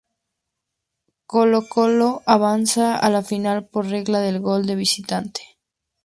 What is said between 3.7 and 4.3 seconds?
regla